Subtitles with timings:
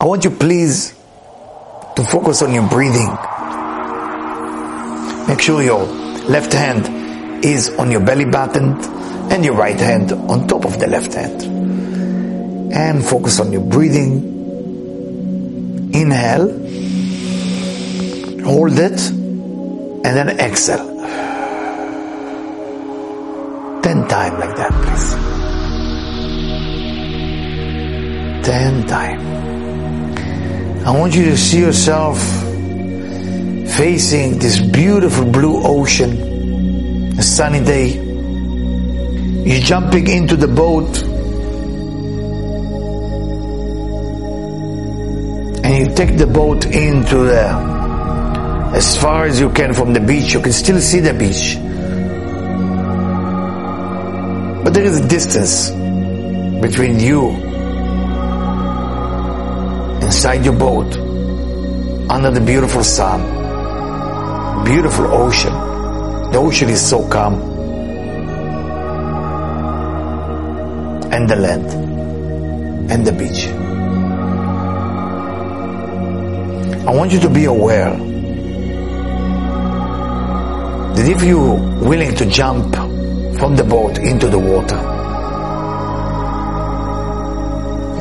[0.00, 0.94] I want you please
[1.96, 3.08] to focus on your breathing.
[5.26, 5.86] Make sure your
[6.30, 8.78] left hand is on your belly button
[9.32, 11.42] and your right hand on top of the left hand.
[12.72, 14.22] And focus on your breathing.
[15.92, 16.46] Inhale,
[18.44, 20.86] hold it, and then exhale.
[23.82, 25.14] 10 times like that, please.
[28.46, 29.37] 10 times.
[30.88, 32.18] I want you to see yourself
[33.76, 37.88] facing this beautiful blue ocean, a sunny day.
[39.48, 41.02] You're jumping into the boat
[45.62, 50.32] and you take the boat into the as far as you can from the beach.
[50.32, 51.58] You can still see the beach.
[54.64, 55.68] But there is a distance
[56.62, 57.47] between you
[60.08, 60.96] inside your boat
[62.08, 63.20] under the beautiful sun,
[64.64, 65.52] beautiful ocean.
[66.32, 67.34] The ocean is so calm.
[71.12, 71.68] And the land
[72.90, 73.48] and the beach.
[76.88, 77.94] I want you to be aware
[80.94, 82.74] that if you're willing to jump
[83.38, 84.80] from the boat into the water,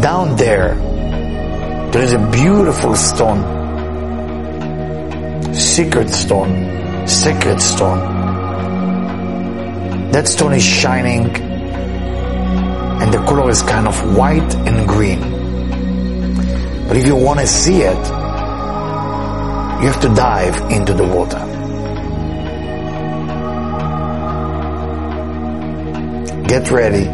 [0.00, 0.89] down there,
[1.92, 3.42] there is a beautiful stone,
[5.52, 7.98] secret stone, sacred stone.
[10.12, 11.26] That stone is shining
[13.00, 15.20] and the color is kind of white and green.
[16.86, 18.06] But if you want to see it,
[19.80, 21.38] you have to dive into the water.
[26.46, 27.04] Get ready.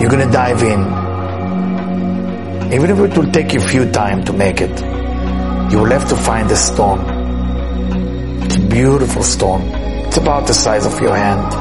[0.00, 1.05] You're gonna dive in.
[2.72, 4.80] Even if it will take you a few time to make it,
[5.70, 7.00] you will have to find the stone.
[8.42, 9.62] It's a beautiful stone.
[10.06, 11.52] It's about the size of your hand.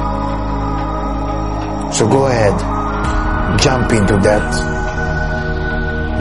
[1.94, 2.60] So go ahead,
[3.60, 4.76] jump into that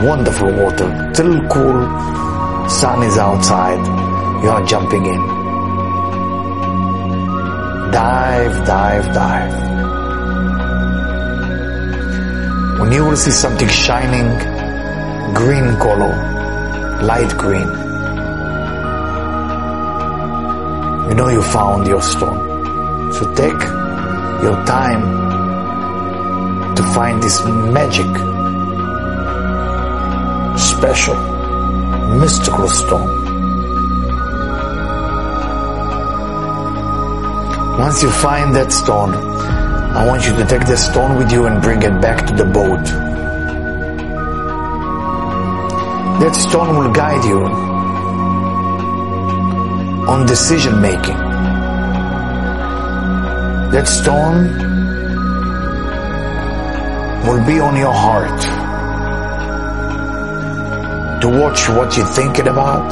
[0.05, 1.09] wonderful water.
[1.11, 2.69] It's a little cool.
[2.69, 3.87] Sun is outside.
[4.44, 5.21] You are jumping in.
[7.91, 9.65] Dive, dive, dive.
[12.81, 14.53] When you will see something shining,
[15.34, 16.15] green color,
[17.03, 17.69] light green,
[21.09, 23.12] you know you found your stone.
[23.12, 23.61] So take
[24.43, 25.03] your time
[26.77, 28.11] to find this magic,
[30.59, 31.17] special,
[32.19, 33.25] mystical stone.
[37.78, 41.61] Once you find that stone, I want you to take the stone with you and
[41.61, 42.87] bring it back to the boat.
[46.25, 47.45] That stone will guide you
[50.09, 51.19] on decision making.
[53.75, 54.45] That stone
[57.27, 58.41] will be on your heart
[61.21, 62.87] to watch what you're thinking about,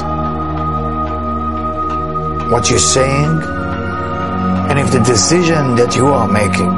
[2.51, 3.43] what you're saying,
[4.69, 6.75] and if the decision that you are making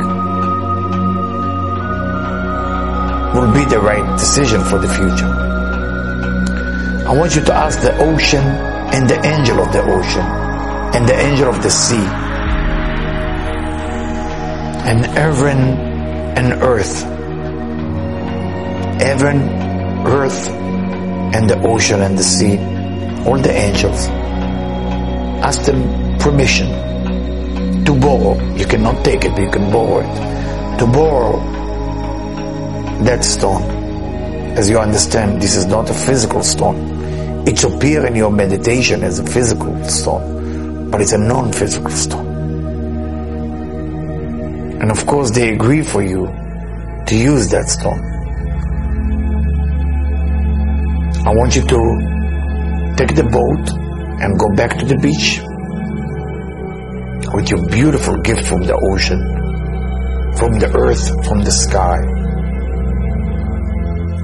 [3.34, 5.63] will be the right decision for the future.
[7.06, 10.24] I want you to ask the ocean and the angel of the ocean
[10.94, 12.06] and the angel of the sea
[14.86, 15.58] and heaven
[16.38, 17.02] and earth.
[19.02, 22.56] Heaven, earth, and the ocean and the sea,
[23.26, 24.08] all the angels.
[25.44, 26.68] Ask them permission
[27.84, 28.40] to borrow.
[28.56, 30.78] You cannot take it, but you can borrow it.
[30.78, 31.38] To borrow
[33.04, 33.62] that stone.
[34.56, 36.93] As you understand, this is not a physical stone.
[37.46, 42.26] It appears in your meditation as a physical stone, but it's a non-physical stone.
[44.80, 46.26] And of course, they agree for you
[47.06, 48.00] to use that stone.
[51.26, 53.70] I want you to take the boat
[54.22, 55.40] and go back to the beach
[57.34, 59.20] with your beautiful gift from the ocean,
[60.36, 61.98] from the earth, from the sky.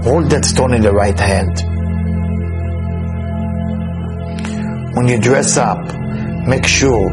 [0.04, 1.79] Hold that stone in the right hand.
[4.92, 5.78] When you dress up,
[6.46, 7.08] make sure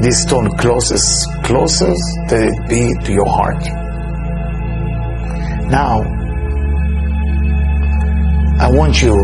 [0.00, 3.62] this stone closest, closest that it be to your heart.
[5.70, 6.02] Now,
[8.58, 9.14] I want you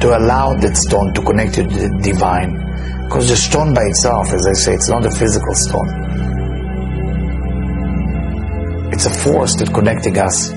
[0.00, 2.54] to allow that stone to connect you to the divine.
[3.04, 5.88] Because the stone by itself, as I say, it's not a physical stone.
[8.92, 10.52] It's a force that connecting us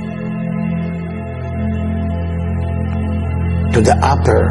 [3.73, 4.43] to the upper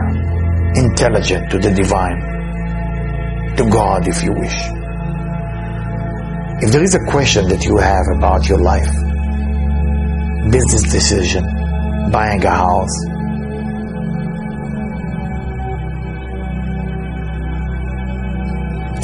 [0.75, 2.21] intelligent, to the divine,
[3.57, 4.57] to God if you wish.
[6.63, 8.91] If there is a question that you have about your life,
[10.51, 11.45] business decision,
[12.11, 12.97] buying a house,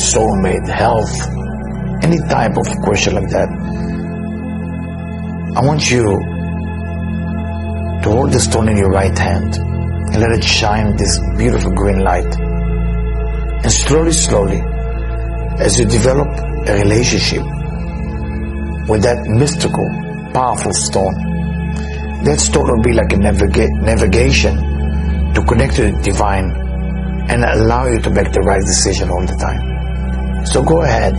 [0.00, 1.28] soulmate, health,
[2.02, 3.48] any type of question like that,
[5.56, 6.02] I want you
[8.02, 9.75] to hold the stone in your right hand
[10.16, 12.24] and let it shine this beautiful green light.
[13.62, 14.62] And slowly, slowly,
[15.60, 16.28] as you develop
[16.68, 17.42] a relationship
[18.88, 19.86] with that mystical,
[20.32, 21.14] powerful stone,
[22.24, 24.56] that stone will be like a naviga- navigation
[25.34, 26.50] to connect to the divine
[27.28, 30.46] and allow you to make the right decision all the time.
[30.46, 31.14] So go ahead,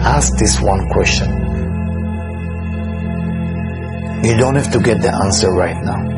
[0.00, 1.30] ask this one question.
[4.22, 6.13] You don't have to get the answer right now.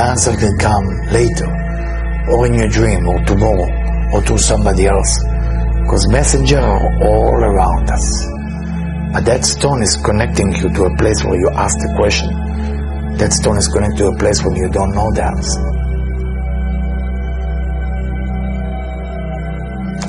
[0.00, 1.44] The answer can come later,
[2.32, 3.68] or in your dream, or tomorrow,
[4.14, 5.20] or to somebody else.
[5.84, 8.08] Because messengers are all around us.
[9.12, 12.32] But that stone is connecting you to a place where you ask the question.
[13.18, 15.60] That stone is connected to a place where you don't know the answer.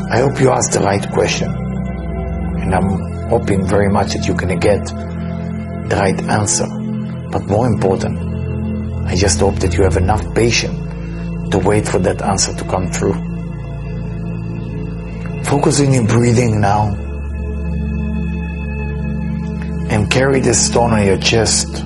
[0.07, 1.51] I hope you asked the right question.
[1.51, 6.67] And I'm hoping very much that you can get the right answer.
[7.29, 8.30] But more important,
[9.05, 12.91] I just hope that you have enough patience to wait for that answer to come
[12.91, 13.13] through.
[15.43, 16.95] Focus on your breathing now
[19.89, 21.83] and carry this stone on your chest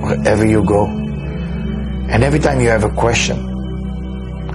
[0.00, 0.84] wherever you go.
[0.84, 3.38] And every time you have a question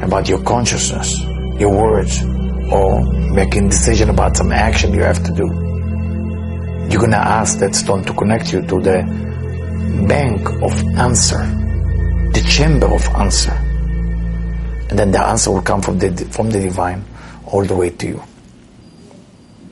[0.01, 1.19] about your consciousness,
[1.59, 2.23] your words,
[2.71, 3.03] or
[3.33, 5.47] making decision about some action you have to do,
[6.89, 9.30] you're to ask that stone to connect you to the
[10.07, 11.43] bank of answer,
[12.33, 13.51] the chamber of answer.
[14.89, 17.03] And then the answer will come from the, from the divine
[17.45, 18.23] all the way to you.